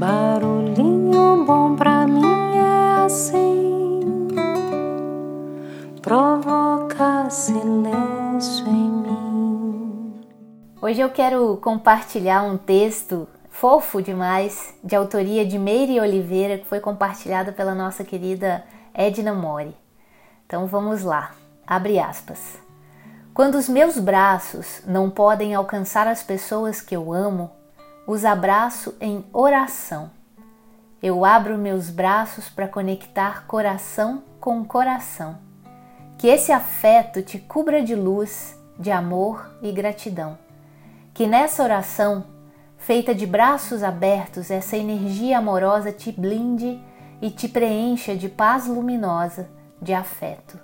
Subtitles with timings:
[0.00, 4.00] Barulhinho bom pra mim é assim,
[6.00, 10.24] provoca silêncio em mim.
[10.80, 16.80] Hoje eu quero compartilhar um texto fofo demais, de autoria de Meire Oliveira, que foi
[16.80, 18.64] compartilhado pela nossa querida
[18.94, 19.76] Edna Mori.
[20.46, 21.32] Então vamos lá,
[21.66, 22.58] abre aspas.
[23.34, 27.50] Quando os meus braços não podem alcançar as pessoas que eu amo,
[28.10, 30.10] os abraço em oração.
[31.00, 35.38] Eu abro meus braços para conectar coração com coração.
[36.18, 40.36] Que esse afeto te cubra de luz, de amor e gratidão.
[41.14, 42.24] Que nessa oração,
[42.76, 46.82] feita de braços abertos, essa energia amorosa te blinde
[47.22, 49.48] e te preencha de paz luminosa,
[49.80, 50.58] de afeto.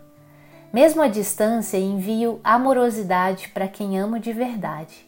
[0.72, 5.06] Mesmo à distância, envio amorosidade para quem amo de verdade.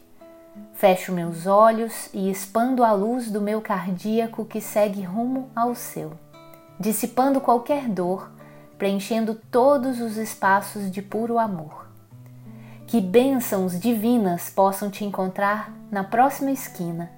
[0.79, 6.13] Fecho meus olhos e expando a luz do meu cardíaco que segue rumo ao seu,
[6.79, 8.31] dissipando qualquer dor,
[8.77, 11.89] preenchendo todos os espaços de puro amor.
[12.87, 17.11] Que bênçãos divinas possam te encontrar na próxima esquina.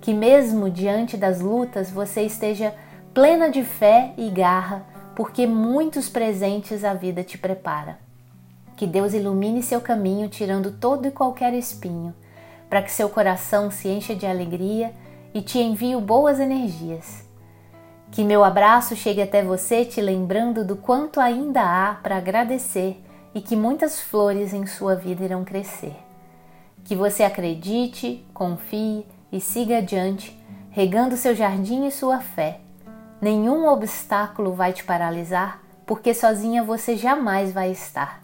[0.00, 2.74] Que, mesmo diante das lutas, você esteja
[3.14, 7.96] plena de fé e garra, porque muitos presentes a vida te prepara.
[8.76, 12.12] Que Deus ilumine seu caminho, tirando todo e qualquer espinho
[12.68, 14.92] para que seu coração se encha de alegria
[15.32, 17.26] e te envie boas energias.
[18.10, 23.02] Que meu abraço chegue até você te lembrando do quanto ainda há para agradecer
[23.34, 25.96] e que muitas flores em sua vida irão crescer.
[26.84, 30.38] Que você acredite, confie e siga adiante,
[30.70, 32.60] regando seu jardim e sua fé.
[33.20, 38.22] Nenhum obstáculo vai te paralisar, porque sozinha você jamais vai estar.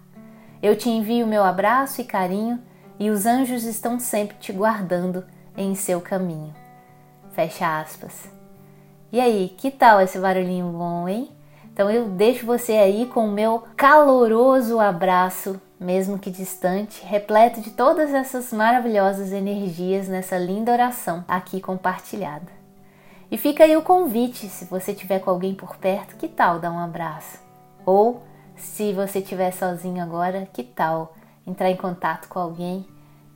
[0.63, 2.63] Eu te envio meu abraço e carinho
[2.99, 5.25] e os anjos estão sempre te guardando
[5.57, 6.55] em seu caminho.
[7.33, 8.29] Fecha aspas.
[9.13, 11.31] E aí, que tal esse barulhinho bom, hein?
[11.73, 17.73] Então eu deixo você aí com o meu caloroso abraço, mesmo que distante, repleto de
[17.73, 22.53] todas essas maravilhosas energias nessa linda oração aqui compartilhada.
[23.31, 26.71] E fica aí o convite, se você tiver com alguém por perto, que tal dar
[26.71, 27.41] um abraço?
[27.85, 28.23] Ou
[28.57, 31.13] se você estiver sozinho agora, que tal
[31.47, 32.87] entrar em contato com alguém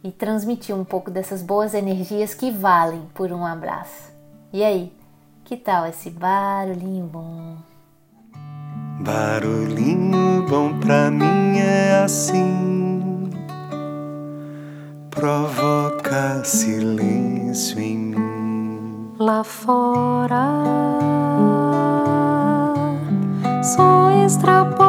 [0.03, 4.13] e transmitir um pouco dessas boas energias que valem por um abraço.
[4.53, 4.93] E aí,
[5.45, 7.57] que tal esse barulhinho bom?
[9.01, 13.31] Barulhinho bom pra mim é assim,
[15.11, 19.15] provoca silêncio em mim.
[19.19, 20.43] Lá fora,
[23.63, 24.88] só extrapola